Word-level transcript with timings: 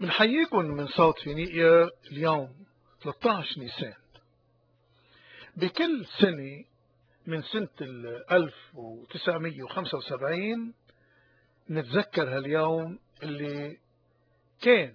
بنحييكم 0.00 0.64
من 0.64 0.86
صوت 0.86 1.18
فينيقيا 1.18 1.90
اليوم 2.12 2.54
13 3.04 3.60
نيسان 3.60 3.94
بكل 5.56 6.06
سنة 6.20 6.64
من 7.26 7.42
سنة 7.42 7.68
1975 8.32 10.74
نتذكر 11.70 12.36
هاليوم 12.36 12.98
اللي 13.22 13.78
كان 14.62 14.94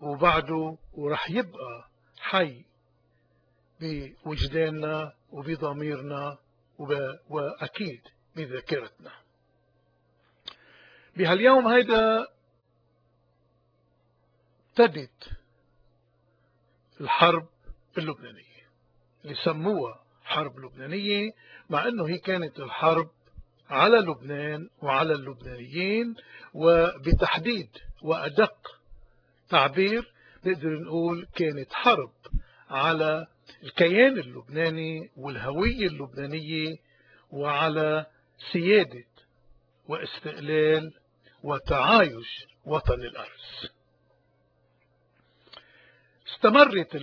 وبعده 0.00 0.76
ورح 0.94 1.30
يبقى 1.30 1.88
حي 2.20 2.64
بوجداننا 3.80 5.12
وبضميرنا 5.30 6.38
وأكيد 7.30 8.00
بذاكرتنا. 8.36 9.12
بهاليوم 11.16 11.66
هيدا 11.68 12.26
ابتدت 14.78 15.30
الحرب 17.00 17.48
اللبنانية 17.98 18.64
اللي 19.24 19.34
سموها 19.34 20.04
حرب 20.24 20.58
لبنانية 20.58 21.30
مع 21.70 21.88
إنه 21.88 22.08
هي 22.08 22.18
كانت 22.18 22.60
الحرب 22.60 23.10
على 23.70 23.96
لبنان 23.96 24.68
وعلى 24.82 25.12
اللبنانيين 25.12 26.14
وبتحديد 26.54 27.68
وأدق 28.02 28.80
تعبير 29.48 30.12
نقدر 30.44 30.78
نقول 30.78 31.26
كانت 31.34 31.72
حرب 31.72 32.12
على 32.70 33.26
الكيان 33.62 34.18
اللبناني 34.18 35.10
والهوية 35.16 35.86
اللبنانية 35.86 36.76
وعلى 37.30 38.06
سيادة 38.52 39.04
واستقلال 39.88 40.92
وتعايش 41.42 42.46
وطن 42.64 43.00
الأرز 43.00 43.73
استمرت 46.34 46.96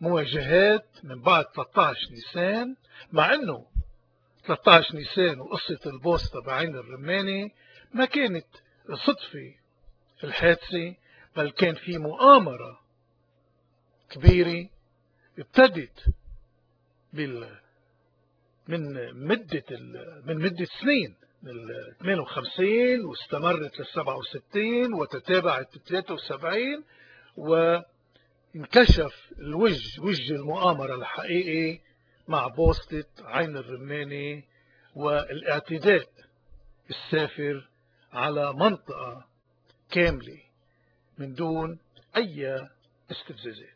المواجهات 0.00 0.86
من 1.02 1.22
بعد 1.22 1.44
13 1.56 1.98
نيسان 2.10 2.76
مع 3.12 3.34
أنه 3.34 3.66
13 4.46 4.94
نيسان 4.96 5.40
وقصة 5.40 5.80
البوسطة 5.86 6.42
بعين 6.42 6.76
الرماني 6.76 7.52
ما 7.94 8.04
كانت 8.04 8.46
صدفة 9.06 9.54
الحادثة 10.24 10.94
بل 11.36 11.50
كان 11.50 11.74
في 11.74 11.98
مؤامرة 11.98 12.80
كبيرة 14.10 14.68
ابتدت 15.38 16.04
بال 17.12 17.58
من 18.68 19.14
مدة 19.26 19.64
من 20.24 20.38
مدة 20.38 20.66
سنين 20.80 21.14
من 21.42 21.52
58 22.00 23.04
واستمرت 23.04 23.80
لل 23.80 23.86
67 23.86 24.94
وتتابعت 24.94 25.78
73 25.78 26.84
وانكشف 28.54 29.32
الوجه 29.38 30.00
وجه 30.00 30.32
المؤامرة 30.34 30.94
الحقيقي 30.94 31.80
مع 32.28 32.46
بوسطة 32.46 33.04
عين 33.20 33.56
الرماني 33.56 34.44
والاعتداء 34.94 36.08
السافر 36.90 37.68
على 38.12 38.52
منطقة 38.52 39.26
كاملة 39.90 40.38
من 41.18 41.34
دون 41.34 41.78
أي 42.16 42.68
استفزازات. 43.10 43.68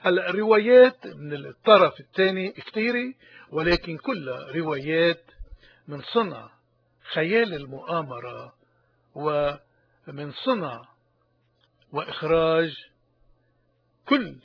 هلأ 0.00 0.30
الروايات 0.30 1.06
من 1.06 1.32
الطرف 1.32 2.00
الثاني 2.00 2.50
كثيرة 2.52 3.14
ولكن 3.50 3.96
كلها 3.96 4.52
روايات 4.52 5.24
من 5.88 6.02
صنع 6.02 6.50
خيال 7.12 7.54
المؤامرة 7.54 8.54
ومن 9.14 10.32
صنع 10.44 10.88
وإخراج 11.92 12.74
كل 14.08 14.36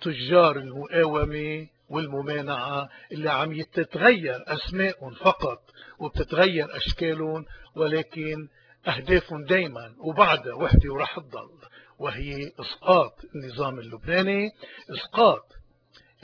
تجار 0.00 0.56
المقاومة 0.56 1.66
والممانعة 1.88 2.88
اللي 3.12 3.30
عم 3.30 3.52
يتتغير 3.52 4.44
أسمائهم 4.46 5.14
فقط 5.14 5.62
وبتتغير 5.98 6.76
أشكالهم 6.76 7.46
ولكن 7.74 8.48
أهدافهم 8.88 9.44
دايما 9.44 9.94
وبعدها 9.98 10.54
وحدة 10.54 10.92
ورح 10.92 11.18
تضل 11.18 11.50
وهي 11.98 12.52
إسقاط 12.60 13.14
النظام 13.34 13.78
اللبناني 13.78 14.50
إسقاط 14.90 15.52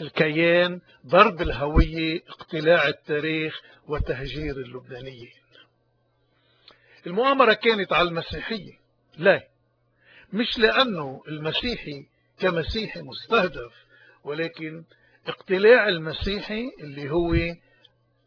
الكيان 0.00 0.80
ضرب 1.06 1.42
الهوية 1.42 2.22
اقتلاع 2.28 2.88
التاريخ 2.88 3.60
وتهجير 3.88 4.56
اللبنانيين. 4.56 5.32
المؤامرة 7.06 7.52
كانت 7.52 7.92
على 7.92 8.08
المسيحية. 8.08 8.72
لا 9.18 9.48
مش 10.32 10.58
لأنه 10.58 11.22
المسيحي 11.28 12.06
كمسيحي 12.38 13.02
مستهدف 13.02 13.72
ولكن 14.24 14.84
اقتلاع 15.26 15.88
المسيحي 15.88 16.70
اللي 16.80 17.10
هو 17.10 17.34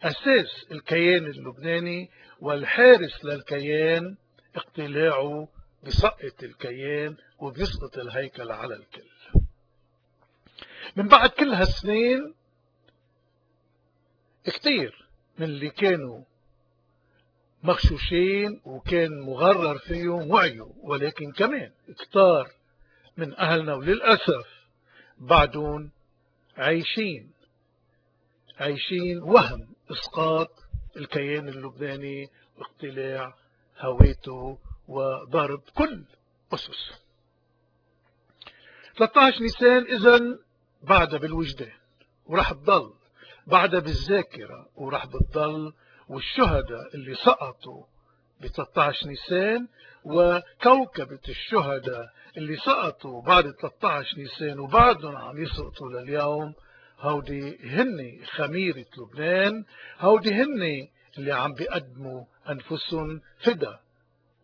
أساس 0.04 0.66
الكيان 0.72 1.26
اللبناني 1.26 2.10
والحارس 2.40 3.26
للكيان 3.26 4.16
اقتلاعه 4.56 5.48
بسقط 5.84 6.44
الكيان 6.44 7.18
وبيسقط 7.40 7.98
الهيكل 7.98 8.52
على 8.52 8.76
الكل. 8.76 9.10
من 10.96 11.08
بعد 11.08 11.30
كل 11.30 11.50
هالسنين 11.54 12.34
كتير 14.46 15.08
من 15.38 15.46
اللي 15.46 15.70
كانوا 15.70 16.24
مغشوشين 17.64 18.62
وكان 18.66 19.20
مغرر 19.22 19.78
فيهم 19.78 20.32
وعيوا 20.32 20.72
ولكن 20.78 21.32
كمان 21.32 21.72
كتار 22.00 22.52
من 23.18 23.40
أهلنا 23.40 23.74
وللأسف 23.74 24.48
بعدهم 25.18 25.92
عايشين. 26.58 27.32
عايشين 28.60 29.24
وهم 29.24 29.68
إسقاط 29.92 30.50
الكيان 30.98 31.48
اللبناني 31.48 32.30
واقتلاع 32.58 33.34
هويته 33.80 34.60
وضرب 34.88 35.62
كل 35.76 36.04
أسس. 36.54 36.92
13 38.98 39.42
نيسان 39.42 39.84
إذا 39.84 40.40
بعد 40.84 41.16
بالوجدان 41.16 41.72
وراح 42.26 42.52
تضل 42.54 42.94
بعد 43.48 43.76
بالذاكرة 43.76 44.70
وراح 44.76 45.06
بتضل 45.06 45.74
والشهداء 46.08 46.96
اللي 46.96 47.16
سقطوا 47.16 47.84
ب 48.42 48.48
13 48.48 49.08
نيسان 49.08 49.68
وكوكبة 50.04 51.20
الشهداء 51.30 52.10
اللي 52.38 52.58
سقطوا 52.58 53.22
بعد 53.22 53.52
13 53.52 54.18
نيسان 54.18 54.60
وبعدهم 54.60 55.16
عم 55.16 55.44
يسقطوا 55.44 55.90
لليوم 55.90 56.54
هودي 57.00 57.58
هن 57.70 58.20
خميرة 58.26 58.86
لبنان 58.98 59.66
هودي 60.00 60.34
هن 60.34 60.88
اللي 61.18 61.32
عم 61.32 61.54
بيقدموا 61.54 62.26
أنفسهم 62.50 63.22
فدا 63.44 63.80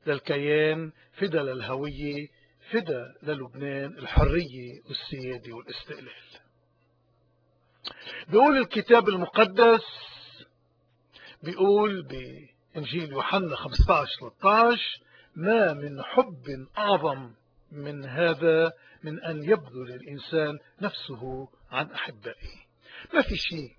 للكيان 0.08 0.92
فدا 1.14 1.44
للهوية 1.44 2.28
فدا 2.72 3.14
للبنان 3.24 3.98
الحرية 3.98 4.81
والسيادة 4.88 5.54
والاستقلال. 5.54 6.24
بيقول 8.28 8.58
الكتاب 8.58 9.10
المقدس 9.10 9.86
بيقول 11.44 12.04
بإنجيل 12.74 13.12
يوحنا 13.12 13.56
15-13 13.56 14.80
ما 15.36 15.74
من 15.74 16.04
حب 16.04 16.68
أعظم 16.78 17.34
من 17.72 18.06
هذا 18.06 18.74
من 19.04 19.24
أن 19.24 19.44
يبذل 19.44 19.94
الإنسان 19.94 20.60
نفسه 20.82 21.48
عن 21.72 21.92
أحبائه. 21.92 22.64
ما 23.14 23.22
في 23.22 23.36
شيء 23.36 23.76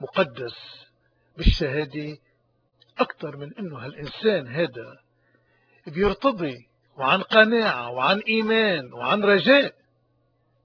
مقدس 0.00 0.86
بالشهادة 1.36 2.18
أكثر 2.98 3.36
من 3.36 3.54
أنه 3.58 3.78
هالإنسان 3.78 4.48
هذا 4.48 4.98
بيرتضي 5.86 6.68
وعن 6.96 7.22
قناعة 7.22 7.90
وعن 7.90 8.18
إيمان 8.18 8.92
وعن 8.92 9.22
رجاء 9.22 9.74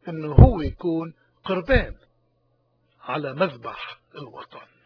أنه 0.08 0.34
هو 0.34 0.62
يكون 0.62 1.14
قربان 1.44 1.96
على 3.02 3.34
مذبح 3.34 4.00
الوطن. 4.16 4.77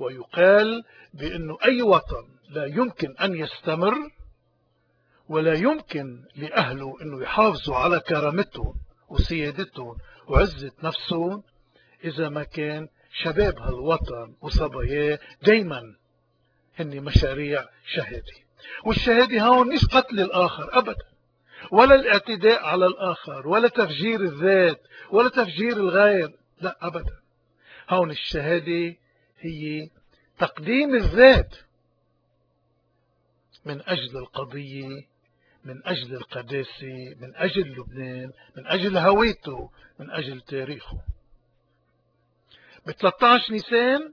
ويقال 0.00 0.84
بأنه 1.14 1.58
أي 1.64 1.82
وطن 1.82 2.28
لا 2.50 2.66
يمكن 2.66 3.16
أن 3.16 3.34
يستمر 3.34 3.94
ولا 5.28 5.54
يمكن 5.54 6.24
لأهله 6.36 6.96
أنه 7.02 7.22
يحافظوا 7.22 7.76
على 7.76 8.00
كرامتهم 8.00 8.74
وسيادتهم 9.08 9.96
وعزة 10.28 10.72
نفسهم 10.82 11.42
إذا 12.04 12.28
ما 12.28 12.42
كان 12.42 12.88
شباب 13.12 13.58
هالوطن 13.58 14.34
وصباياه 14.40 15.18
دايما 15.42 15.94
هن 16.78 17.00
مشاريع 17.00 17.64
شهادة. 17.94 18.32
والشهادة 18.84 19.42
هون 19.42 19.68
مش 19.74 19.84
قتل 19.86 20.20
الآخر 20.20 20.78
أبدا 20.78 21.04
ولا 21.70 21.94
الاعتداء 21.94 22.64
على 22.64 22.86
الآخر 22.86 23.48
ولا 23.48 23.68
تفجير 23.68 24.20
الذات 24.20 24.80
ولا 25.10 25.28
تفجير 25.28 25.72
الغير 25.76 26.32
لا 26.60 26.76
أبدا. 26.80 27.14
هون 27.90 28.10
الشهادة 28.10 28.96
هي 29.40 29.90
تقديم 30.38 30.94
الذات 30.94 31.54
من 33.64 33.82
أجل 33.82 34.16
القضية 34.16 35.06
من 35.64 35.86
أجل 35.86 36.14
القداسة 36.14 37.14
من 37.20 37.36
أجل 37.36 37.72
لبنان 37.72 38.32
من 38.56 38.66
أجل 38.66 38.96
هويته 38.96 39.70
من 39.98 40.10
أجل 40.10 40.40
تاريخه. 40.40 40.98
ب 42.86 42.90
13 42.90 43.52
نيسان 43.52 44.12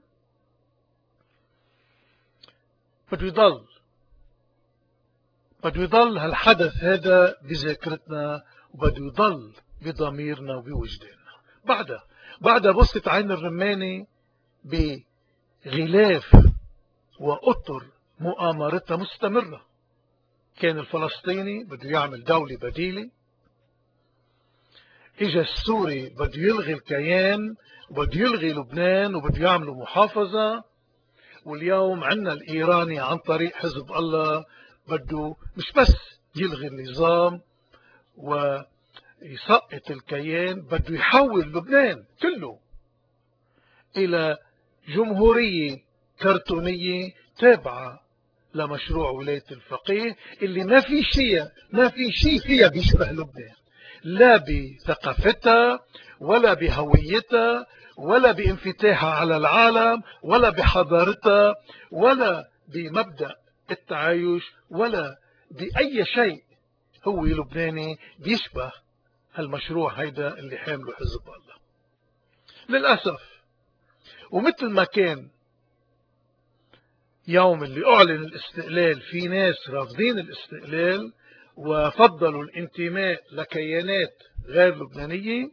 بده 3.12 3.26
يضل 3.26 3.66
بده 5.64 5.82
يضل 5.82 6.18
هالحدث 6.18 6.72
هذا 6.84 7.36
بذاكرتنا 7.42 8.42
وبده 8.74 9.04
يضل 9.06 9.52
بضميرنا 9.82 10.56
وبوجداننا. 10.56 11.16
بعدها 11.64 12.04
بعدها 12.40 12.72
بصت 12.72 13.08
عين 13.08 13.30
الرماني 13.30 14.06
بغلاف 15.66 16.36
وأطر 17.20 17.84
مؤامرتها 18.20 18.96
مستمرة. 18.96 19.66
كان 20.60 20.78
الفلسطيني 20.78 21.64
بده 21.64 21.88
يعمل 21.90 22.24
دولة 22.24 22.56
بديلة. 22.56 23.10
اجى 25.20 25.40
السوري 25.40 26.08
بده 26.08 26.32
يلغي 26.42 26.72
الكيان 26.72 27.54
وبده 27.90 28.20
يلغي 28.20 28.52
لبنان 28.52 29.14
وبده 29.14 29.44
يعملوا 29.44 29.82
محافظة. 29.82 30.64
واليوم 31.44 32.04
عندنا 32.04 32.32
الإيراني 32.32 33.00
عن 33.00 33.18
طريق 33.18 33.54
حزب 33.56 33.92
الله 33.92 34.44
بده 34.88 35.36
مش 35.56 35.72
بس 35.76 35.94
يلغي 36.36 36.66
النظام 36.66 37.40
ويسقط 38.16 39.90
الكيان 39.90 40.60
بده 40.60 40.94
يحول 40.94 41.40
لبنان 41.40 42.04
كله 42.22 42.58
إلى 43.96 44.38
جمهورية 44.88 45.76
كرتونية 46.22 47.12
تابعة 47.38 48.00
لمشروع 48.54 49.10
ولاية 49.10 49.44
الفقيه 49.50 50.16
اللي 50.42 50.64
ما 50.64 50.80
في 50.80 51.02
شيء 51.02 51.44
ما 51.72 51.88
في 51.88 52.12
شيء 52.12 52.40
فيها 52.40 52.68
بيشبه 52.68 53.10
لبنان. 53.12 53.54
لا 54.04 54.36
بثقافتها 54.36 55.80
ولا 56.20 56.54
بهويتها 56.54 57.66
ولا 57.98 58.32
بانفتاحها 58.32 59.10
على 59.10 59.36
العالم 59.36 60.02
ولا 60.22 60.50
بحضارتها 60.50 61.54
ولا 61.90 62.48
بمبدأ 62.68 63.34
التعايش 63.70 64.42
ولا 64.70 65.16
بأي 65.50 66.04
شيء 66.04 66.42
هو 67.08 67.24
لبناني 67.24 67.98
بيشبه 68.18 68.72
هالمشروع 69.34 69.92
هيدا 69.92 70.38
اللي 70.38 70.56
حامله 70.58 70.92
حزب 70.92 71.22
الله. 71.26 71.56
للأسف 72.68 73.35
ومثل 74.30 74.66
ما 74.66 74.84
كان 74.84 75.28
يوم 77.28 77.64
اللي 77.64 77.86
أعلن 77.86 78.24
الاستقلال 78.24 79.00
في 79.00 79.28
ناس 79.28 79.70
رافضين 79.70 80.18
الاستقلال 80.18 81.12
وفضلوا 81.56 82.44
الانتماء 82.44 83.22
لكيانات 83.32 84.22
غير 84.46 84.76
لبنانية. 84.76 85.50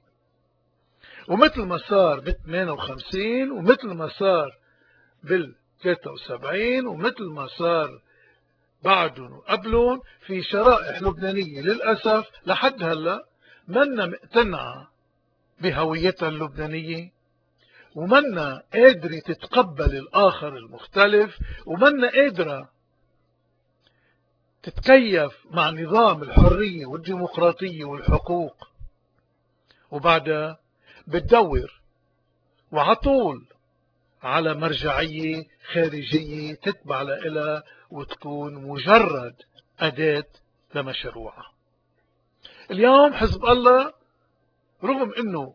ومثل 1.28 1.62
ما 1.62 1.78
صار 1.78 2.20
ب 2.20 2.30
58 2.30 3.52
ومثل 3.52 3.88
ما 3.88 4.08
صار 4.08 4.52
بال 5.24 5.56
73 5.84 6.88
ومثل 6.88 7.24
ما 7.24 7.48
صار 7.48 8.02
بعدهم 8.84 9.34
وقبلهم 9.34 10.02
في 10.25 10.44
شرائح 10.44 11.02
لبنانية 11.02 11.62
للأسف 11.62 12.28
لحد 12.46 12.84
هلأ 12.84 13.25
منا 13.68 14.06
مقتنعة 14.06 14.92
بهويتها 15.62 16.30
اللبنانية. 16.30 17.12
ومنا 17.95 18.63
قادرة 18.74 19.19
تتقبل 19.19 19.98
الآخر 19.98 20.57
المختلف 20.57 21.40
ومنا 21.66 22.10
قادرة 22.12 22.69
تتكيف 24.63 25.45
مع 25.51 25.69
نظام 25.69 26.24
الحرية 26.24 26.86
والديمقراطية 26.86 27.86
والحقوق. 27.86 28.68
وبعدها 29.92 30.60
بتدور 31.07 31.81
وعطول 32.72 33.45
على 34.24 34.54
مرجعية 34.54 35.46
خارجية 35.74 36.54
تتبع 36.54 37.01
لها 37.01 37.63
وتكون 37.92 38.54
مجرد 38.56 39.36
أداة 39.80 40.25
لمشروعها. 40.75 41.51
اليوم 42.72 43.13
حزب 43.13 43.46
الله 43.46 43.94
رغم 44.84 45.13
أنه 45.19 45.54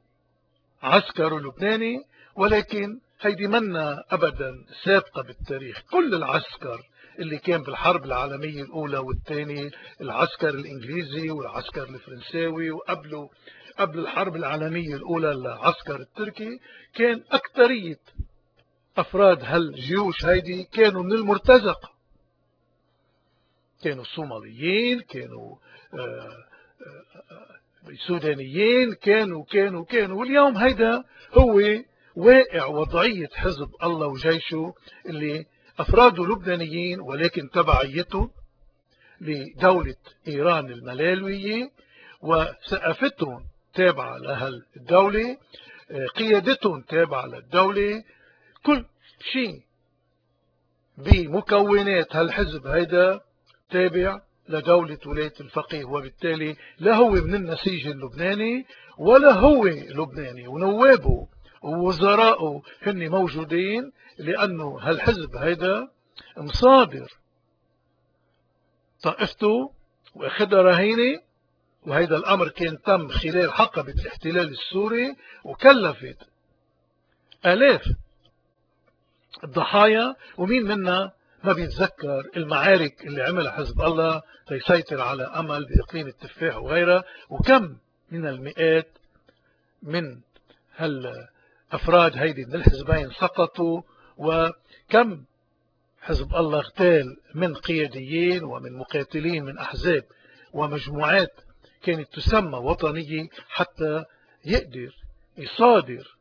عسكر 0.82 1.38
لبناني 1.38 2.04
ولكن 2.38 3.00
هيدي 3.20 3.46
منا 3.46 4.04
أبدا 4.10 4.64
سابقة 4.84 5.22
بالتاريخ. 5.22 5.82
كل 5.90 6.14
العسكر 6.14 6.80
اللي 7.18 7.38
كان 7.38 7.62
بالحرب 7.62 8.04
العالمية 8.04 8.62
الأولى 8.62 8.98
والثانية 8.98 9.70
العسكر 10.00 10.48
الإنجليزي 10.48 11.30
والعسكر 11.30 11.82
الفرنساوي 11.82 12.70
وقبله 12.70 13.30
قبل 13.78 13.98
الحرب 13.98 14.36
العالمية 14.36 14.94
الأولى 14.94 15.32
العسكر 15.32 16.00
التركي 16.00 16.60
كان 16.94 17.22
أكثرية 17.30 17.98
أفراد 18.96 19.44
هالجيوش 19.44 20.24
هيدي 20.24 20.64
كانوا 20.64 21.02
من 21.02 21.12
المرتزقة. 21.12 21.90
كانوا 23.82 24.04
صوماليين 24.04 25.00
كانوا 25.00 25.56
آه، 25.94 25.98
آه، 25.98 27.94
سودانيين 28.06 28.94
كانوا 28.94 29.44
كانوا 29.44 29.84
كانوا. 29.84 30.20
واليوم 30.20 30.56
هيدا 30.56 31.04
هو 31.32 31.60
واقع 32.18 32.66
وضعية 32.66 33.28
حزب 33.34 33.68
الله 33.82 34.06
وجيشه 34.06 34.74
اللي 35.06 35.46
أفراده 35.78 36.24
لبنانيين 36.26 37.00
ولكن 37.00 37.50
تبعيته 37.50 38.30
لدولة 39.20 39.94
إيران 40.28 40.66
الملالوية 40.72 41.70
وثقافتهم 42.22 43.44
تابعة 43.74 44.18
لهالدولة 44.18 45.36
قيادتهم 46.16 46.82
تابعة 46.82 47.26
للدولة 47.26 48.04
كل 48.66 48.84
شيء 49.32 49.60
بمكونات 50.98 52.16
هالحزب 52.16 52.66
هيدا 52.66 53.20
تابع 53.70 54.20
لدولة 54.48 54.98
ولاية 55.06 55.32
الفقيه. 55.40 55.84
وبالتالي 55.84 56.56
لا 56.78 56.94
هو 56.94 57.10
من 57.10 57.34
النسيج 57.34 57.86
اللبناني 57.86 58.66
ولا 58.98 59.32
هو 59.32 59.64
لبناني 59.66 60.48
ونوابه 60.48 61.28
ووزراءه 61.62 62.62
هن 62.82 63.08
موجودين 63.08 63.92
لأنه 64.18 64.78
هالحزب 64.80 65.36
هيدا 65.36 65.88
مصادر 66.36 67.12
طائفته 69.02 69.72
واخدها 70.14 70.62
رهينة 70.62 71.20
وهيدا 71.86 72.16
الأمر 72.16 72.48
كان 72.48 72.82
تم 72.82 73.08
خلال 73.08 73.52
حقبة 73.52 73.92
الاحتلال 73.92 74.48
السوري 74.48 75.16
وكلفت 75.44 76.16
آلاف 77.46 77.82
الضحايا 79.44 80.16
ومين 80.38 80.64
منا 80.64 81.12
ما 81.44 81.52
بيتذكر 81.52 82.30
المعارك 82.36 83.06
اللي 83.06 83.22
عملها 83.22 83.52
حزب 83.52 83.80
الله 83.80 84.22
ليسيطر 84.50 85.00
على 85.00 85.22
أمل 85.22 85.66
بإقليم 85.66 86.06
التفاح 86.06 86.56
وغيرها. 86.56 87.04
وكم 87.28 87.76
من 88.10 88.26
المئات 88.26 88.88
من 89.82 90.20
هالأفراد 91.70 92.16
هيدي 92.16 92.44
من 92.44 92.54
الحزبين 92.54 93.10
سقطوا 93.10 93.82
وكم 94.16 95.24
حزب 96.00 96.34
الله 96.34 96.58
اغتال 96.58 97.16
من 97.34 97.54
قياديين 97.54 98.44
ومن 98.44 98.72
مقاتلين 98.72 99.44
من 99.44 99.58
أحزاب 99.58 100.04
ومجموعات 100.52 101.32
كانت 101.82 102.12
تسمى 102.14 102.58
وطنية 102.58 103.28
حتى 103.48 104.04
يقدر 104.44 104.94
يصادر 105.38 106.16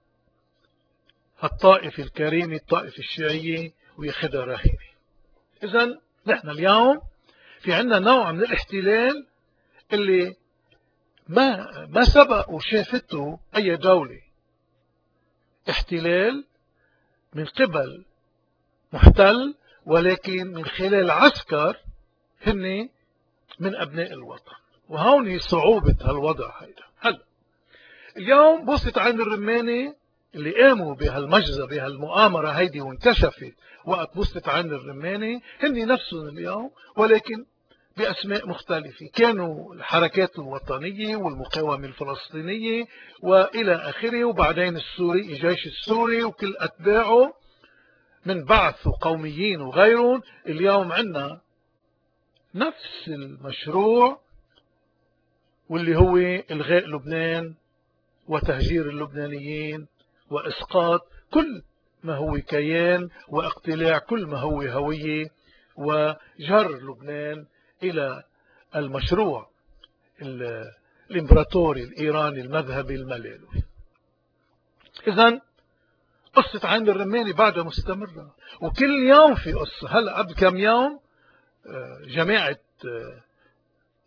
الطائفة 1.43 2.03
الكريمة 2.03 2.55
الطائفة 2.55 2.97
الشيعية 2.99 3.71
وياخدها 3.97 4.45
رهينة. 4.45 4.87
إذا 5.63 5.99
نحن 6.27 6.49
اليوم 6.49 7.01
في 7.59 7.73
عندنا 7.73 7.99
نوع 7.99 8.31
من 8.31 8.39
الاحتلال 8.39 9.27
اللي 9.93 10.35
ما 11.27 11.67
ما 11.89 12.03
سبق 12.03 12.49
وشافته 12.49 13.39
أي 13.55 13.75
دولة. 13.75 14.26
احتلال 15.69 16.45
من 17.33 17.45
قبل 17.45 18.05
محتل 18.93 19.55
ولكن 19.85 20.47
من 20.47 20.65
خلال 20.65 21.11
عسكر 21.11 21.77
هن 22.41 22.89
من 23.59 23.75
أبناء 23.75 24.13
الوطن. 24.13 24.51
وهون 24.89 25.39
صعوبة 25.39 25.95
هالوضع 26.01 26.61
هيدا. 26.61 26.83
هلا 26.99 27.23
اليوم 28.17 28.65
بصت 28.65 28.97
عين 28.97 29.21
الرماني 29.21 29.93
اللي 30.35 30.61
قاموا 30.61 30.95
بهالمجزة 30.95 31.67
بهالمؤامرة 31.67 32.49
هيدي 32.49 32.81
وانكشفت 32.81 33.53
وقت 33.85 34.17
بصت 34.17 34.49
عين 34.49 34.65
الرماني 34.65 35.41
هن 35.59 35.87
نفسهم 35.87 36.27
اليوم 36.27 36.71
ولكن 36.95 37.45
بأسماء 37.97 38.47
مختلفة. 38.47 39.07
كانوا 39.13 39.73
الحركات 39.73 40.39
الوطنية 40.39 41.15
والمقاومة 41.15 41.87
الفلسطينية 41.87 42.85
وإلى 43.21 43.75
آخره 43.75 44.25
وبعدين 44.25 44.75
السوري 44.75 45.21
الجيش 45.21 45.65
السوري 45.67 46.23
وكل 46.23 46.55
أتباعه 46.59 47.33
من 48.25 48.43
بعث 48.45 48.87
وقوميين 48.87 49.61
وغيرهم. 49.61 50.21
اليوم 50.47 50.91
عندنا 50.91 51.41
نفس 52.55 53.07
المشروع 53.07 54.19
واللي 55.69 55.95
هو 55.97 56.17
إلغاء 56.51 56.85
لبنان 56.87 57.55
وتهجير 58.27 58.89
اللبنانيين 58.89 59.87
وإسقاط 60.29 61.01
كل 61.33 61.61
ما 62.03 62.15
هو 62.15 62.37
كيان 62.47 63.09
واقتلاع 63.27 63.97
كل 63.97 64.25
ما 64.25 64.37
هو 64.39 64.61
هوية 64.61 65.29
وجر 65.75 66.71
لبنان. 66.81 67.45
إلى 67.83 68.23
المشروع 68.75 69.49
الإمبراطوري 71.11 71.83
الإيراني 71.83 72.41
المذهبي 72.41 72.95
الملالوي 72.95 73.63
إذا 75.07 75.41
قصة 76.33 76.67
عين 76.67 76.89
الرماني 76.89 77.33
بعدها 77.33 77.63
مستمرة 77.63 78.35
وكل 78.61 79.09
يوم 79.09 79.35
في 79.35 79.53
قصة 79.53 79.99
هلأ 79.99 80.17
قبل 80.17 80.33
كم 80.33 80.57
يوم 80.57 80.99
آه، 81.67 82.01
جماعة 82.05 82.59
آه، 82.85 83.23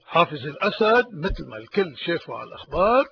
حافظ 0.06 0.46
الأسد 0.46 1.06
مثل 1.12 1.48
ما 1.48 1.56
الكل 1.56 1.96
شافوا 1.96 2.36
على 2.36 2.48
الأخبار 2.48 3.08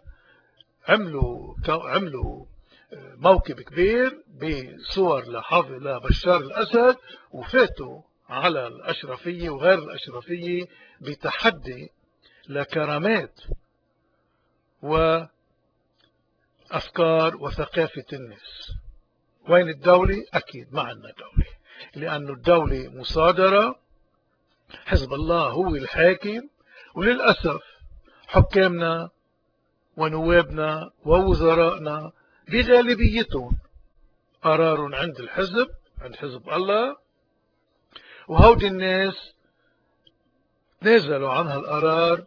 عملوا 0.88 1.54
عملوا 1.68 2.44
آه، 2.92 3.14
موكب 3.16 3.60
كبير 3.60 4.22
بصور 4.28 5.30
لحافظ 5.30 5.72
لبشار 5.72 6.36
الأسد 6.36 6.96
وفاتوا 7.30 8.02
على 8.28 8.66
الأشرفية 8.66 9.50
وغير 9.50 9.78
الأشرفية 9.78 10.66
بتحدي 11.00 11.90
لكرامات 12.48 13.40
وأفكار 14.82 15.30
وثقافة 17.36 18.04
الناس 18.12 18.72
وين 19.48 19.68
الدولة؟ 19.68 20.24
أكيد 20.34 20.74
ما 20.74 20.82
عندنا 20.82 21.12
دولة 21.12 21.48
لأن 21.94 22.28
الدولة 22.28 22.88
مصادرة 22.88 23.78
حزب 24.86 25.12
الله 25.12 25.48
هو 25.48 25.74
الحاكم 25.76 26.48
وللأسف 26.94 27.62
حكامنا 28.26 29.10
ونوابنا 29.96 30.90
ووزرائنا 31.04 32.12
بغالبيتهم 32.48 33.58
قرار 34.42 34.94
عند 34.94 35.20
الحزب 35.20 35.68
عند 36.00 36.16
حزب 36.16 36.48
الله 36.50 36.96
وهودي 38.28 38.66
الناس 38.66 39.32
تنازلوا 40.80 41.32
عن 41.32 41.46
هالقرار 41.46 42.24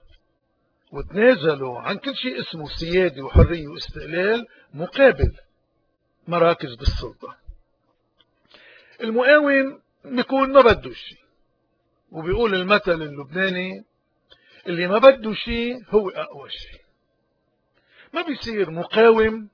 وتنازلوا 0.91 1.79
عن 1.79 1.97
كل 1.97 2.15
شيء 2.15 2.41
اسمه 2.41 2.65
سيادة 2.69 3.23
وحرية 3.23 3.67
واستقلال 3.67 4.47
مقابل 4.73 5.37
مراكز 6.27 6.75
بالسلطة. 6.75 7.37
المقاوم 9.01 9.81
بيكون 10.05 10.53
ما 10.53 10.61
بده 10.61 10.93
شيء. 10.93 11.17
وبيقول 12.11 12.55
المثل 12.55 13.01
اللبناني 13.01 13.85
اللي 14.67 14.87
ما 14.87 14.97
بده 14.97 15.33
شيء 15.33 15.83
هو 15.89 16.09
أقوى 16.09 16.49
شيء. 16.49 16.81
ما 18.13 18.21
بيصير 18.21 18.71
مقاوم 18.71 19.49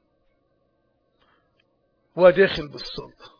وداخل 2.15 2.67
بالسلطة. 2.67 3.36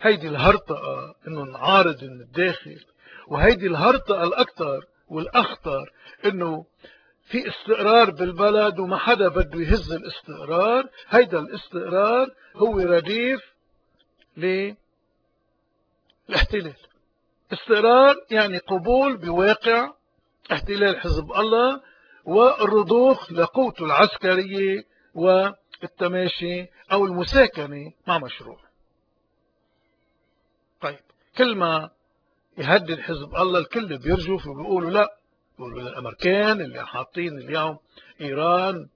هيدي 0.00 0.28
الهرطقة 0.28 1.14
إنه 1.28 1.42
نعارض 1.42 2.04
من 2.04 2.20
الداخل 2.20 2.84
وهيدي 3.26 3.66
الهرطقة 3.66 4.22
الاكثر 4.22 4.84
والأخطر 5.08 5.92
إنه 6.24 6.64
في 7.24 7.48
استقرار 7.48 8.10
بالبلد 8.10 8.78
وما 8.78 8.96
حدا 8.96 9.28
بده 9.28 9.60
يهز 9.60 9.92
الاستقرار. 9.92 10.88
هيدا 11.08 11.38
الاستقرار 11.38 12.30
هو 12.56 12.78
رديف 12.78 13.40
للاحتلال. 14.36 14.76
استقرار 17.52 18.16
يعني 18.30 18.58
قبول 18.58 19.16
بواقع 19.16 19.92
احتلال 20.52 21.00
حزب 21.00 21.32
الله 21.32 21.80
والرضوخ 22.24 23.32
لقوته 23.32 23.84
العسكرية 23.84 24.84
والتماشي 25.14 26.66
أو 26.92 27.04
المساكنة 27.06 27.92
مع 28.06 28.18
مشروع. 28.18 28.65
كل 31.38 31.56
ما 31.56 31.90
يهدد 32.58 33.00
حزب 33.00 33.34
الله 33.36 33.58
الكل 33.58 33.98
بيرجف 33.98 34.46
وبيقولوا 34.46 34.90
لا. 34.90 35.08
بيقولوا 35.58 35.80
الأمريكان 35.80 36.60
اللي 36.60 36.86
حاطين 36.86 37.38
اليوم 37.38 37.78
إيران 38.20 38.88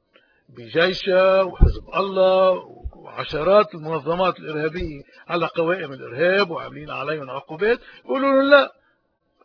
بجيشها 0.48 1.42
وحزب 1.42 1.84
الله 1.96 2.50
وعشرات 2.96 3.74
المنظمات 3.74 4.38
الإرهابية 4.38 5.02
على 5.28 5.46
قوائم 5.46 5.92
الإرهاب 5.92 6.50
وعاملين 6.50 6.90
عليهم 6.90 7.30
عقوبات. 7.30 7.80
يقولوا 8.04 8.42
لا. 8.42 8.72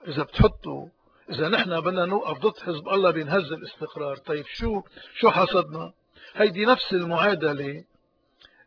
إذا 0.08 0.24
بتحطوا 0.24 0.88
إذا 1.30 1.50
نحن 1.50 1.82
بدنا 1.82 2.06
نوقف 2.06 2.40
ضد 2.40 2.58
حزب 2.60 2.90
الله 2.90 3.12
بينهز 3.12 3.52
الاستقرار. 3.52 4.18
طيب 4.18 4.46
شو 4.46 4.82
شو 5.16 5.30
حصدنا؟ 5.30 5.94
هيدي 6.36 6.66
نفس 6.66 6.94
المعادلة 6.94 7.84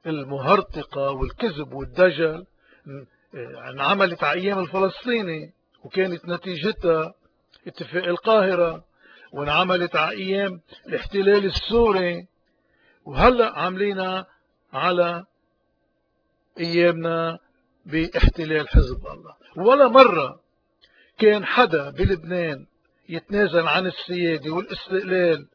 المهرطقة 0.07 1.11
والكذب 1.11 1.73
والدجل. 1.73 2.47
انعملت 3.35 4.25
على 4.25 4.41
أيام 4.41 4.59
الفلسطيني 4.59 5.53
وكانت 5.85 6.25
نتيجتها 6.29 7.15
اتفاق 7.67 8.05
القاهرة 8.05 8.85
وانعملت 9.33 9.97
على 9.97 10.17
أيام 10.17 10.61
الاحتلال 10.87 11.45
السوري. 11.45 12.27
وهلأ 13.05 13.59
عاملينها 13.59 14.27
على 14.73 15.25
أيامنا 16.61 17.39
باحتلال 17.87 18.69
حزب 18.69 19.07
الله. 19.07 19.35
ولا 19.57 19.89
مرة 19.89 20.41
كان 21.19 21.45
حدا 21.45 21.91
بلبنان 21.91 22.67
يتنازل 23.09 23.67
عن 23.67 23.87
السيادة 23.87 24.51
والاستقلال 24.51 25.47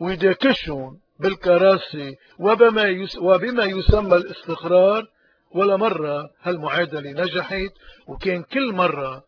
ويداكشهم 0.00 0.98
بالكراسي 1.18 2.16
وبما, 2.38 3.06
وبما 3.20 3.64
يسمى 3.64 4.16
الاستقرار 4.16 5.06
ولا 5.54 5.76
مرة 5.76 6.30
هالمعادلة 6.42 7.10
نجحت 7.10 7.72
وكان 8.06 8.42
كل 8.42 8.72
مرة 8.72 9.24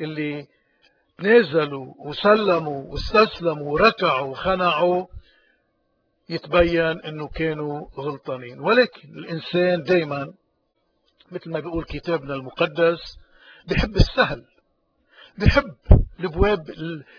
اللي 0.00 0.46
نازلوا 1.18 1.94
وسلموا 1.98 2.84
واستسلموا 2.92 3.72
وركعوا 3.72 4.26
وخنعوا 4.30 5.06
يتبين 6.28 7.00
إنه 7.00 7.28
كانوا 7.28 7.86
غلطانين. 7.96 8.60
ولكن 8.60 9.08
الإنسان 9.18 9.82
دايما 9.82 10.32
مثل 11.32 11.50
ما 11.50 11.60
بيقول 11.60 11.84
كتابنا 11.84 12.34
المقدس 12.34 13.18
بحب 13.68 13.96
السهل 13.96 14.44
بحب 15.38 15.74
الابواب 16.20 16.70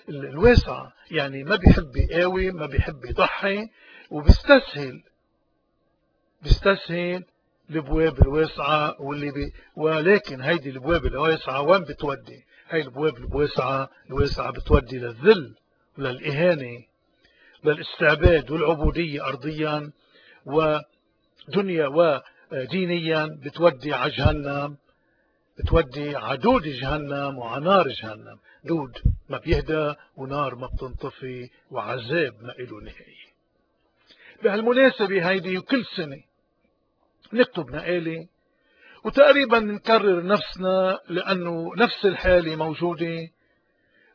الواسعة 0.10 0.94
يعني 1.12 1.44
ما 1.44 1.56
بيحب 1.56 1.96
يقاوي 1.96 2.52
ما 2.52 2.66
بيحب 2.66 3.06
يضحي 3.06 3.70
وبيستسهل 4.12 5.04
بيستسهل 6.42 7.24
الأبواب 7.72 8.22
الواسعة 8.22 9.02
واللي 9.02 9.32
بي 9.32 9.54
ولكن 9.76 10.42
هيدي 10.42 10.70
الأبواب 10.70 11.06
الواسعة 11.06 11.62
وين 11.62 11.82
بتودي؟ 11.82 12.46
هاي 12.70 12.82
الأبواب 12.82 13.18
الواسعة 13.18 13.90
الواسعة 14.10 14.52
بتودي 14.52 15.00
للذل 15.00 15.56
وللإهانة 15.98 16.84
للاستعباد 17.64 18.52
والعبودية 18.52 19.26
أرضيا 19.28 19.92
ودنيا 20.46 21.88
ودينيا 21.88 23.26
بتودي 23.26 23.94
على 23.94 24.12
جهنم 24.12 24.78
بتودي 25.58 26.16
على 26.16 26.38
دود 26.38 26.64
جهنم 26.64 27.38
وعلى 27.38 27.66
نار 27.66 27.88
جهنم. 27.88 28.40
دود 28.64 28.98
ما 29.30 29.38
بيهدى 29.38 29.94
ونار 30.18 30.56
ما 30.56 30.68
بتنطفي 30.68 31.50
وعذاب 31.72 32.34
ما 32.42 32.54
له 32.60 32.82
نهاية 32.82 33.32
بهالمناسبة 34.44 35.30
هيدي 35.30 35.58
وكل 35.58 35.86
سنة 35.86 36.22
نكتب 37.34 37.70
نقالة 37.70 38.28
وتقريبا 39.04 39.60
نكرر 39.60 40.26
نفسنا 40.26 41.00
لأنه 41.10 41.72
نفس 41.78 42.06
الحالة 42.06 42.56
موجودة 42.56 43.30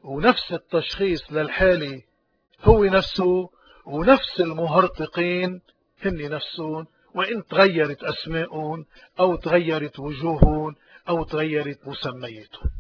ونفس 0.05 0.53
التشخيص 0.53 1.33
للحالة 1.33 2.03
هو 2.63 2.85
نفسه 2.85 3.51
ونفس 3.87 4.41
المهرطقين 4.41 5.61
هن 6.05 6.31
نفسهم. 6.31 6.87
وإن 7.15 7.47
تغيرت 7.47 8.05
أسماءهم 8.05 8.87
أو 9.21 9.37
تغيرت 9.37 9.99
وجوههم 9.99 10.75
أو 11.09 11.25
تغيرت 11.25 11.79
مسمياتهم. 11.89 12.71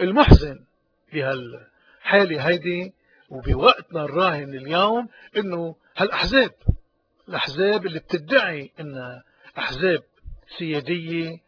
المحزن 0.00 0.64
بهالحالة 1.12 2.48
هيدي 2.48 2.92
وبوقتنا 3.28 4.04
الراهن 4.04 4.54
اليوم 4.54 5.08
إنه 5.36 5.74
هالأحزاب 5.96 6.54
الأحزاب 7.28 7.86
اللي 7.86 7.98
بتدعي 7.98 8.72
إنها 8.80 9.24
أحزاب 9.58 10.02
سيادية 10.58 11.40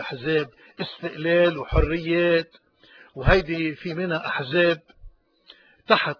أحزاب 0.00 0.50
استقلال 0.80 1.58
وحريات 1.58 2.56
وهيدي 3.14 3.74
في 3.74 3.94
منها 3.94 4.26
أحزاب 4.26 4.80
تحت 5.88 6.18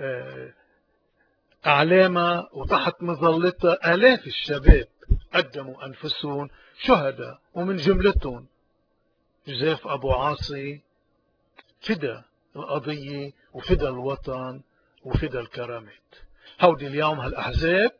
آه، 0.00 0.52
إعلامها 1.66 2.48
وتحت 2.52 3.02
مظلتها 3.02 3.94
آلاف 3.94 4.26
الشباب 4.26 4.88
قدموا 5.34 5.86
أنفسهم 5.86 6.50
شهداء 6.82 7.40
ومن 7.54 7.76
جملتهم 7.76 8.46
جوزيف 9.48 9.86
أبو 9.86 10.12
عاصي 10.12 10.80
فدا 11.80 12.24
القضية 12.56 13.32
وفدا 13.52 13.88
الوطن 13.88 14.60
وفدا 15.04 15.40
الكرامات. 15.40 16.14
هودي 16.60 16.86
اليوم 16.86 17.20
هالأحزاب 17.20 17.92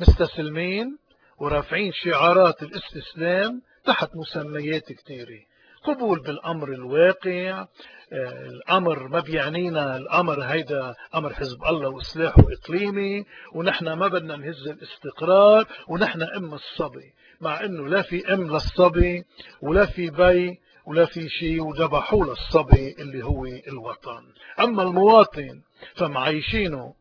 مستسلمين 0.00 0.98
ورافعين 1.40 1.92
شعارات 1.92 2.62
الاستسلام 2.62 3.62
تحت 3.84 4.16
مسميات 4.16 4.92
كثيرة. 4.92 5.40
قبول 5.84 6.20
بالأمر 6.20 6.68
الواقع 6.68 7.66
آه، 8.12 8.46
الأمر 8.46 9.08
ما 9.08 9.20
بيعنينا 9.20 9.96
الأمر 9.96 10.42
هيدا 10.42 10.94
أمر 11.14 11.34
حزب 11.34 11.64
الله 11.64 11.88
وإصلاحه 11.88 12.42
إقليمي 12.52 13.24
ونحن 13.54 13.92
ما 13.92 14.08
بدنا 14.08 14.36
نهز 14.36 14.68
الاستقرار 14.68 15.66
ونحن 15.88 16.22
أم 16.22 16.54
الصبي. 16.54 17.14
مع 17.40 17.64
أنه 17.64 17.86
لا 17.88 18.02
في 18.02 18.34
أم 18.34 18.52
للصبي 18.52 19.24
ولا 19.62 19.86
في 19.86 20.10
بي 20.10 20.60
ولا 20.86 21.04
في 21.04 21.28
شيء 21.28 21.62
وذبحوا 21.62 22.24
للصبي 22.24 22.94
اللي 22.98 23.24
هو 23.24 23.46
الوطن. 23.46 24.22
أما 24.60 24.82
المواطن 24.82 25.60
فمعيشينه 25.94 26.94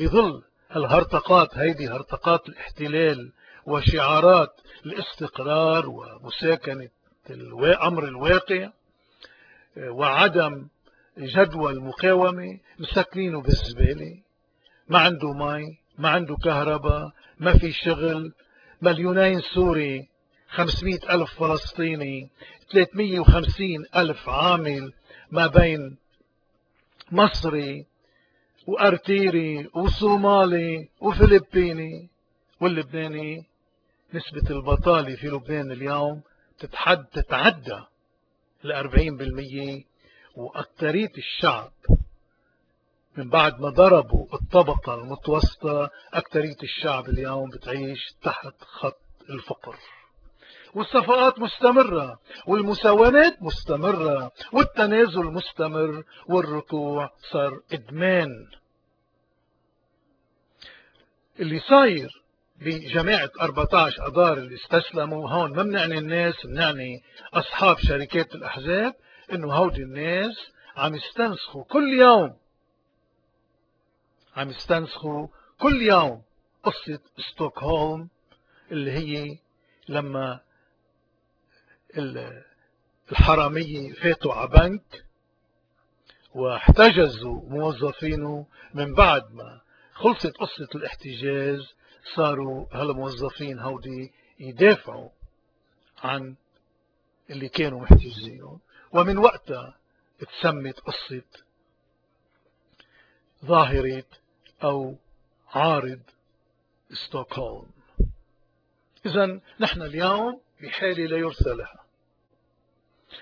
بظل 0.00 0.42
الهرطقات 0.76 1.58
هيدي 1.58 1.88
هرطقات 1.88 2.48
الاحتلال 2.48 3.32
وشعارات 3.66 4.60
الاستقرار 4.86 5.88
ومساكنة 5.88 6.88
أمر 7.82 8.04
الواقع 8.04 8.70
وعدم 9.78 10.68
جدوى 11.18 11.72
المقاومة 11.72 12.58
مسكنينه 12.78 13.40
بالزبالة 13.40 14.18
ما 14.88 14.98
عنده 14.98 15.32
مي 15.32 15.78
ما 15.98 16.08
عنده 16.08 16.36
كهرباء 16.44 17.12
ما 17.38 17.58
في 17.58 17.72
شغل 17.72 18.32
مليونين 18.82 19.40
سوري 19.40 20.08
500 20.48 20.98
ألف 21.10 21.30
فلسطيني 21.42 22.30
350 22.72 23.66
ألف 23.96 24.28
عامل 24.28 24.92
ما 25.30 25.46
بين 25.46 25.96
مصري 27.12 27.86
وأرتيري 28.66 29.68
وصومالي 29.74 30.88
وفلبيني 31.00 32.08
واللبناني. 32.60 33.46
نسبة 34.16 34.50
البطالة 34.50 35.16
في 35.16 35.26
لبنان 35.26 35.70
اليوم 35.72 36.22
تتحد 36.58 37.04
تتعدى 37.04 37.80
الأربعين 38.64 39.16
بالمية 39.16 39.84
وأكثرية 40.36 41.12
الشعب 41.18 41.72
من 43.16 43.28
بعد 43.28 43.60
ما 43.60 43.68
ضربوا 43.68 44.26
الطبقة 44.34 44.94
المتوسطة 44.94 45.90
أكثرية 46.12 46.56
الشعب 46.62 47.08
اليوم 47.08 47.50
بتعيش 47.50 47.98
تحت 48.22 48.54
خط 48.60 49.00
الفقر. 49.30 49.76
والصفقات 50.74 51.38
مستمرة 51.38 52.18
والمساومات 52.46 53.42
مستمرة 53.42 54.32
والتنازل 54.52 55.24
مستمر 55.24 56.04
والركوع 56.28 57.10
صار 57.32 57.60
إدمان. 57.72 58.46
اللي 61.40 61.60
صاير 61.60 62.22
بجماعة 62.60 63.30
14 63.40 64.06
أدار 64.06 64.38
اللي 64.38 64.54
استسلموا. 64.54 65.30
هون 65.30 65.56
ما 65.56 65.62
بنعني 65.62 65.98
الناس 65.98 66.34
بنعني 66.46 67.02
أصحاب 67.34 67.78
شركات 67.78 68.34
الأحزاب 68.34 68.94
إنه 69.32 69.52
هودي 69.54 69.82
الناس 69.82 70.34
عم 70.76 70.94
يستنسخوا 70.94 71.64
كل 71.64 71.92
يوم. 72.00 72.36
عم 74.36 74.50
يستنسخوا 74.50 75.28
كل 75.58 75.82
يوم 75.82 76.22
قصة 76.62 76.98
ستوكهولم 77.30 78.08
اللي 78.72 78.90
هي 78.90 79.38
لما 79.88 80.40
الحرامية 83.12 83.92
فاتوا 83.92 84.34
على 84.34 84.48
بنك 84.48 85.04
واحتجزوا 86.34 87.40
موظفينه 87.48 88.46
من 88.74 88.94
بعد 88.94 89.32
ما 89.32 89.60
خلصت 89.92 90.36
قصة 90.36 90.68
الاحتجاز 90.74 91.60
صاروا 92.14 92.66
هالموظفين 92.72 93.58
هودي 93.58 94.12
يدافعوا 94.40 95.08
عن 96.02 96.34
اللي 97.30 97.48
كانوا 97.48 97.80
محتجزينه. 97.80 98.58
ومن 98.92 99.18
وقتها 99.18 99.78
تسمت 100.18 100.80
قصة 100.80 101.22
ظاهرة 103.44 104.04
أو 104.64 104.96
عارض 105.48 106.00
ستوكهولم. 106.92 107.70
إذا 109.06 109.40
نحن 109.60 109.82
اليوم 109.82 110.40
بحالة 110.60 111.06
لا 111.06 111.16
يرثى 111.16 111.50
لها. 111.50 111.84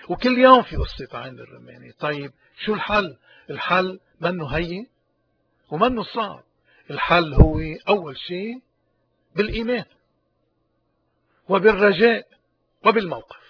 وكل 0.09 0.37
يوم 0.37 0.63
في 0.63 0.75
قصة 0.75 1.07
عين 1.13 1.39
الرماني. 1.39 1.91
طيب 1.91 2.33
شو 2.65 2.73
الحل؟ 2.73 3.17
الحل 3.49 3.99
منه 4.21 4.47
هين 4.47 4.87
ومنه 5.71 6.03
صعب. 6.03 6.43
الحل 6.89 7.33
هو 7.33 7.59
أول 7.89 8.17
شيء 8.17 8.61
بالإيمان 9.35 9.85
وبالرجاء 11.49 12.27
وبالموقف. 12.85 13.45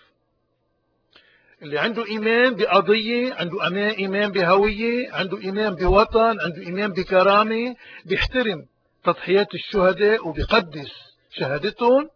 اللي 1.62 1.80
عنده 1.80 2.06
إيمان 2.06 2.56
بقضية 2.56 3.34
عنده 3.34 3.64
إيمان 3.98 4.32
بهوية 4.32 5.12
عنده 5.14 5.38
إيمان 5.42 5.76
بوطن 5.76 6.40
عنده 6.42 6.62
إيمان 6.62 6.92
بكرامة 6.94 7.76
بيحترم 8.06 8.66
تضحيات 9.04 9.54
الشهداء 9.54 10.28
وبيقدس 10.28 10.92
شهادتهم 11.30 12.10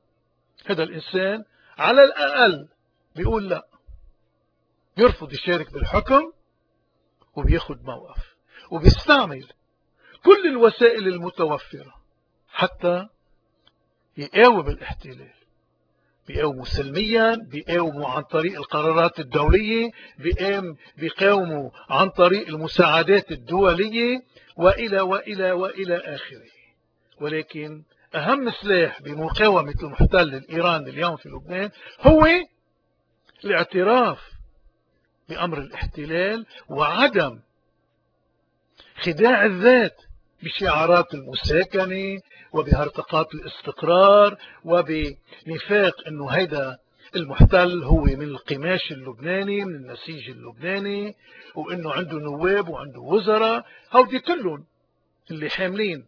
هذا 0.65 0.83
الإنسان 0.83 1.43
على 1.77 2.03
الأقل 2.03 2.67
بيقول 3.15 3.49
لا 3.49 3.67
بيرفض 4.97 5.33
يشارك 5.33 5.73
بالحكم 5.73 6.31
وبياخد 7.35 7.83
موقف 7.83 8.35
وبيستعمل 8.71 9.47
كل 10.25 10.47
الوسائل 10.47 11.07
المتوفرة 11.07 11.93
حتى 12.49 13.07
يقاوم 14.19 14.67
الاحتلال 14.69 15.33
بيقاوموا 16.27 16.65
سلميا 16.65 17.35
بيقاوموا 17.35 18.07
عن 18.09 18.21
طريق 18.23 18.53
القرارات 18.59 19.19
الدولية 19.19 19.91
بيقاوموا 20.97 21.69
عن 21.89 22.09
طريق 22.09 22.47
المساعدات 22.47 23.31
الدولية 23.31 24.21
وإلى 24.57 25.01
وإلى 25.01 25.51
وإلى 25.51 25.95
آخره. 25.97 26.49
ولكن 27.21 27.83
أهم 28.15 28.51
سلاح 28.51 29.01
بمقاومة 29.01 29.75
المحتل 29.83 30.35
الإيراني 30.35 30.89
اليوم 30.89 31.17
في 31.17 31.29
لبنان 31.29 31.69
هو 32.01 32.27
الاعتراف 33.45 34.31
بأمر 35.29 35.57
الاحتلال 35.57 36.45
وعدم 36.69 37.39
خداع 39.01 39.45
الذات 39.45 40.01
بشعارات 40.43 41.13
المساكنة 41.13 42.19
وبهرطقات 42.53 43.33
الاستقرار 43.33 44.37
وبنفاق 44.65 46.07
أنه 46.07 46.29
هيدا 46.29 46.77
المحتل 47.15 47.83
هو 47.83 48.03
من 48.03 48.21
القماش 48.21 48.91
اللبناني 48.91 49.65
من 49.65 49.75
النسيج 49.75 50.29
اللبناني 50.29 51.15
وأنه 51.55 51.91
عنده 51.93 52.17
نواب 52.17 52.69
وعنده 52.69 52.99
وزراء 52.99 53.65
هودي 53.91 54.19
كلهم 54.19 54.65
اللي 55.31 55.49
حاملين. 55.49 56.05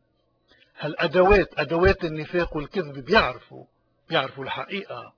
هالأدوات 0.80 1.60
أدوات 1.60 2.04
النفاق 2.06 2.58
والكذب 2.58 3.06
بيعرفوا 3.06 3.66
بيعرفوا 4.10 4.44
الحقيقة 4.44 5.14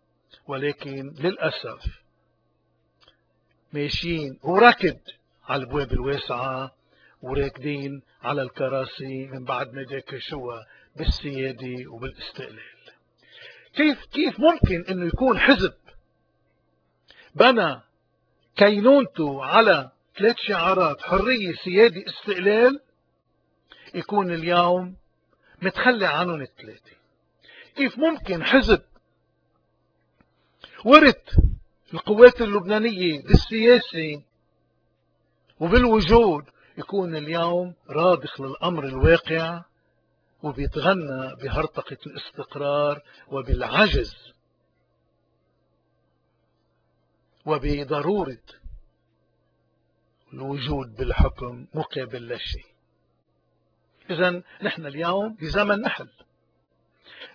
ولكن 0.48 1.14
للأسف 1.20 1.86
ماشيين. 3.74 4.40
وركض 4.44 4.98
على 5.48 5.62
البواب 5.64 5.92
الواسعة 5.94 6.72
وراكدين 7.24 8.02
على 8.22 8.42
الكراسي 8.42 9.28
من 9.28 9.44
بعد 9.44 9.74
ما 9.74 9.84
داكشوها 9.84 10.66
بالسيادة 10.96 11.92
وبالاستقلال. 11.92 12.60
كيف 13.76 14.06
كيف 14.06 14.40
ممكن 14.40 14.86
إنه 14.90 15.06
يكون 15.06 15.40
حزب 15.40 15.74
بنى 17.36 17.82
كينونته 18.56 19.46
على 19.46 19.92
ثلاث 20.18 20.36
شعارات 20.38 21.02
حرية 21.02 21.54
سيادة 21.54 22.04
استقلال 22.08 22.80
يكون 23.94 24.34
اليوم 24.34 24.96
متخلى 25.62 26.06
عنهم 26.06 26.42
الثلاثة؟ 26.42 26.92
كيف 27.76 27.98
ممكن 27.98 28.44
حزب 28.44 28.82
ورث 30.86 31.40
القوات 31.94 32.42
اللبنانية 32.42 33.24
بالسياسة 33.24 34.22
وبالوجود 35.60 36.44
يكون 36.78 37.16
اليوم 37.16 37.74
رادخ 37.90 38.42
للأمر 38.42 38.86
الواقع 38.86 39.64
وبيتغنى 40.44 41.36
بهرطقة 41.36 41.98
الاستقرار 42.06 43.02
وبالعجز 43.28 44.34
وبضرورة 47.46 48.38
الوجود 50.34 50.96
بالحكم 50.96 51.68
مقابل 51.74 52.28
لا 52.28 52.38
شيء. 52.38 52.66
إذا 54.10 54.44
نحن 54.62 54.86
اليوم 54.86 55.34
بزمن 55.34 55.82
نحل 55.82 56.10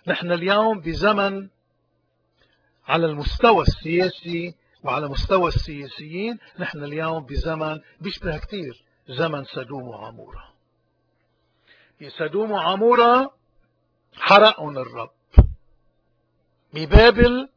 نحن 0.07 0.31
اليوم 0.31 0.79
بزمن 0.79 1.49
على 2.87 3.05
المستوى 3.05 3.61
السياسي 3.61 4.55
وعلى 4.83 5.07
مستوى 5.07 5.47
السياسيين. 5.47 6.39
نحن 6.59 6.83
اليوم 6.83 7.25
بزمن 7.25 7.79
بيشبه 8.01 8.37
كثير 8.37 8.83
زمن 9.09 9.45
سدوم 9.45 9.87
وعمورة 9.87 10.49
سدوم 12.17 12.51
وعمورة 12.51 13.31
حرقهم 14.15 14.77
الرب. 14.77 15.09
ببابل 16.73 17.49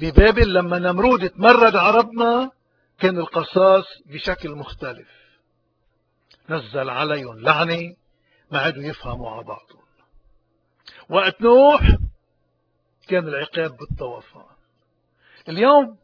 ببابل 0.00 0.54
لما 0.54 0.78
نمرود 0.78 1.30
تمرد 1.30 1.76
عربنا 1.76 2.50
كان 2.98 3.18
القصاص 3.18 3.84
بشكل 4.06 4.50
مختلف. 4.50 5.08
نزل 6.48 6.90
عليهم 6.90 7.38
لعنة 7.40 7.96
ما 8.50 8.58
عادوا 8.58 8.82
يفهموا 8.82 9.30
على 9.30 9.44
بعضهم 9.44 9.82
وقت 11.10 11.40
نوح 11.40 11.80
كان 13.08 13.28
العقاب 13.28 13.76
بالطوفان 13.76 14.44
اليوم 15.48 15.96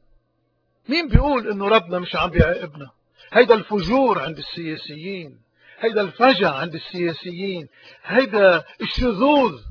مين 0.88 1.08
بيقول 1.08 1.50
إنه 1.50 1.68
ربنا 1.68 1.98
مش 1.98 2.16
عم 2.16 2.30
بيعاقبنا؟ 2.30 2.90
هيدا 3.34 3.54
الفجور 3.54 4.22
عند 4.22 4.38
السياسيين 4.38 5.40
هيدا 5.78 6.00
الفجع 6.00 6.54
عند 6.54 6.74
السياسيين 6.74 7.68
هيدا 8.04 8.64
الشذوذ 8.80 9.62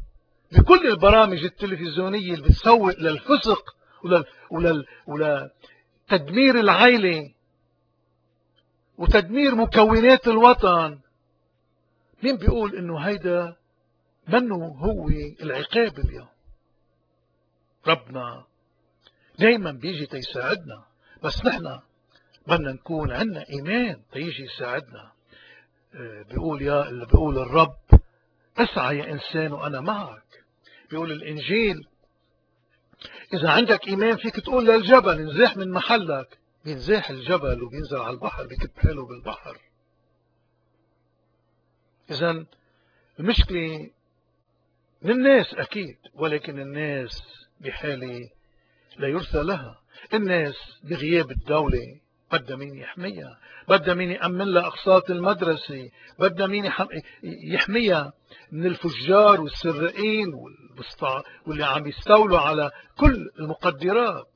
بكل 0.52 0.88
البرامج 0.88 1.43
التلفزيونية 1.43 2.34
اللي 2.34 2.43
بتسوق 2.43 2.99
للفسق 2.99 3.76
ولل... 4.04 4.26
ولل... 4.52 4.86
ولتدمير 5.08 6.60
العائلة 6.60 7.34
وتدمير 8.97 9.56
مكونات 9.56 10.28
الوطن. 10.28 10.99
مين 12.23 12.38
بيقول 12.38 12.76
إنه 12.76 12.99
هيدا 12.99 13.56
منه 14.28 14.56
هو 14.56 15.08
العقاب 15.41 15.99
اليوم؟ 15.99 16.28
ربنا 17.88 18.45
دايما 19.39 19.71
بيجي 19.71 20.06
تيساعدنا 20.06 20.84
بس 21.23 21.45
نحن 21.45 21.80
بدنا 22.47 22.71
نكون 22.71 23.12
عندنا 23.12 23.49
إيمان. 23.49 24.01
تيجي 24.13 24.43
يساعدنا. 24.43 25.12
آه، 25.95 26.21
بيقول 26.21 26.62
يا 26.62 26.89
اللي 26.89 27.06
بيقول 27.06 27.38
الرب 27.38 27.77
اسعى 28.58 28.97
يا 28.97 29.12
إنسان 29.12 29.51
وأنا 29.53 29.82
معك. 29.82 30.43
بيقول 30.89 31.12
الإنجيل 31.12 31.88
إذا 33.34 33.49
عندك 33.49 33.88
إيمان 33.88 34.17
فيك 34.17 34.39
تقول 34.39 34.65
للجبل 34.65 35.19
انزاح 35.19 35.58
من 35.58 35.71
محلك. 35.71 36.38
بينزاح 36.65 37.10
الجبل 37.10 37.63
وبينزل 37.63 37.97
على 37.97 38.10
البحر 38.13 38.47
بيكب 38.47 38.69
حاله 38.77 39.06
بالبحر. 39.06 39.58
إذا 42.12 42.45
المشكلة 43.19 43.89
من 45.01 45.12
الناس 45.12 45.53
أكيد 45.53 45.97
ولكن 46.13 46.60
الناس 46.60 47.23
بحاله 47.60 48.29
لا 48.97 49.08
يرثى 49.08 49.43
لها. 49.43 49.82
الناس 50.13 50.56
بغياب 50.84 51.32
الدولة 51.32 51.99
بدها 52.34 52.56
مين 52.56 52.76
يحميها. 52.76 53.39
بدها 53.67 53.93
مين 53.93 54.12
يأمن 54.12 54.46
لها 54.46 54.67
أقساط 54.67 55.10
المدرسة. 55.12 55.89
بدها 56.19 56.48
مين 56.48 56.72
يحميها 57.24 58.13
من 58.52 58.65
الفجار 58.65 59.41
والسرقين 59.41 60.34
واللي 61.48 61.65
عم 61.65 61.88
يستولوا 61.88 62.39
على 62.39 62.72
كل 62.98 63.30
المقدرات. 63.39 64.28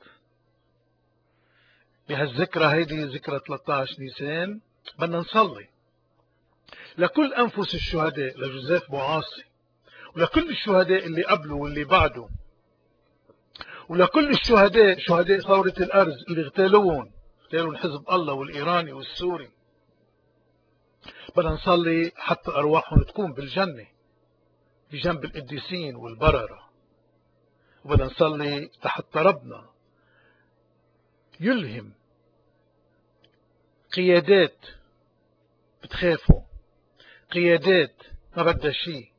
بهالذكرى 2.10 2.66
هيدي 2.66 3.04
ذكرى 3.04 3.40
13 3.48 3.96
نيسان 4.00 4.60
بدنا 5.00 5.18
نصلي. 5.18 5.68
لكل 6.98 7.34
أنفس 7.34 7.76
الشهداء 7.76 8.40
لجوزيف 8.40 8.92
بوعاصي 8.92 9.44
ولكل 10.16 10.50
الشهداء 10.50 11.06
اللي 11.06 11.24
قبله 11.24 11.56
واللي 11.56 11.84
بعده. 11.84 12.30
ولكل 13.90 14.30
الشهداء 14.30 15.00
شهداء 15.00 15.40
ثورة 15.40 15.74
الأرز 15.80 16.24
اللي 16.30 16.42
اغتالوهم. 16.42 17.12
اغتالوا 17.48 17.78
حزب 17.78 18.10
الله 18.12 18.34
والإيراني 18.34 18.92
والسوري. 18.94 19.50
بدنا 21.36 21.50
نصلي 21.52 22.12
حتى 22.16 22.52
أرواحهم 22.52 23.04
تكون 23.04 23.34
بالجنة 23.34 23.88
بجنب 24.92 25.26
القديسين 25.26 25.96
والبررة. 25.96 26.70
وبدنا 27.86 28.06
نصلي 28.06 28.70
لحتى 28.86 29.20
ربنا. 29.20 29.70
يلهم 31.40 31.94
قيادات 33.96 34.58
بتخافوا. 35.84 36.42
قيادات 37.32 37.96
ما 38.38 38.44
بدها 38.44 38.72
شيء. 38.72 39.12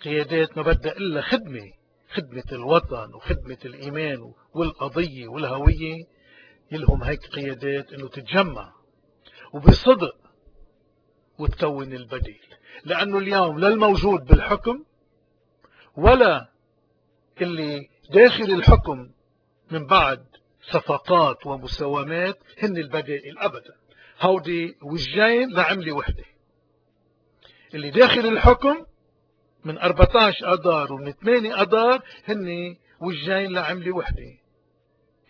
قيادات 0.00 0.56
ما 0.56 0.62
بدها 0.62 0.92
إلا 0.92 1.20
خدمة 1.22 1.72
خدمة 2.10 2.44
الوطن 2.52 3.14
وخدمة 3.14 3.58
الإيمان 3.64 4.32
والقضية 4.54 5.28
والهوية. 5.28 6.17
يلهم 6.72 7.02
هيك 7.02 7.26
قيادات 7.26 7.92
إنه 7.92 8.08
تتجمع 8.08 8.72
وبصدق 9.52 10.16
وتكون 11.38 11.92
البديل. 11.92 12.40
لأنه 12.84 13.18
اليوم 13.18 13.58
لا 13.58 13.68
الموجود 13.68 14.24
بالحكم 14.24 14.84
ولا 15.96 16.48
اللي 17.40 17.88
داخل 18.10 18.44
الحكم 18.44 19.10
من 19.70 19.86
بعد 19.86 20.26
صفقات 20.62 21.46
ومساومات 21.46 22.38
هن 22.62 22.76
البدائل 22.76 23.38
أبدا. 23.38 23.74
هودي 24.20 24.76
وجين 24.82 25.50
لعملة 25.50 25.92
وحدة. 25.92 26.24
اللي 27.74 27.90
داخل 27.90 28.26
الحكم 28.26 28.86
من 29.64 29.78
14 29.78 30.52
أدار 30.52 30.92
ومن 30.92 31.12
8 31.12 31.62
أدار 31.62 32.02
هن 32.24 32.76
وجهين 33.00 33.52
لعملة 33.52 33.96
وحدة. 33.96 34.38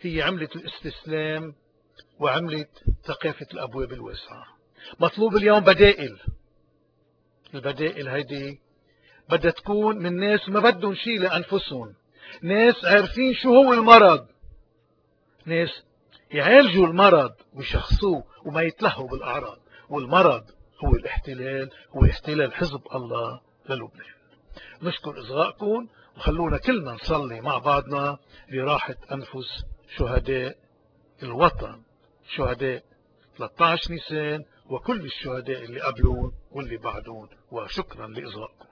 هي 0.01 0.21
عملة 0.21 0.49
الاستسلام 0.55 1.55
وعملة 2.19 2.65
ثقافة 3.03 3.47
الأبواب 3.53 3.93
الواسعة 3.93 4.45
مطلوب 4.99 5.35
اليوم 5.35 5.59
بدائل. 5.59 6.19
البدائل 7.53 8.07
هيدي 8.07 8.59
بدها 9.29 9.51
تكون 9.51 9.97
من 9.97 10.19
ناس 10.19 10.49
ما 10.49 10.59
بدهم 10.59 10.95
شيء 10.95 11.19
لأنفسهم. 11.19 11.93
ناس 12.41 12.85
عارفين 12.85 13.33
شو 13.33 13.55
هو 13.55 13.73
المرض. 13.73 14.27
ناس 15.45 15.83
يعالجوا 16.31 16.87
المرض 16.87 17.33
ويشخصوه 17.53 18.23
وما 18.45 18.61
يتلهوا 18.61 19.07
بالأعراض. 19.07 19.59
والمرض 19.89 20.43
هو 20.85 20.95
الاحتلال 20.95 21.69
هو 21.95 22.05
احتلال 22.05 22.53
حزب 22.53 22.81
الله 22.95 23.41
للبنان. 23.69 24.19
نشكر 24.81 25.19
إصغائكم 25.19 25.87
وخلونا 26.17 26.57
كلنا 26.57 26.91
نصلي 26.91 27.41
مع 27.41 27.57
بعضنا 27.57 28.17
لراحة 28.49 28.95
أنفس 29.11 29.65
شهداء 29.97 30.57
الوطن 31.23 31.81
شهداء 32.35 32.83
13 33.37 33.91
نيسان 33.91 34.45
وكل 34.69 35.05
الشهداء 35.05 35.63
اللي 35.63 35.81
قبلون 35.81 36.33
واللي 36.51 36.77
بعدون 36.77 37.29
وشكرا 37.51 38.07
لإصغائكم 38.07 38.68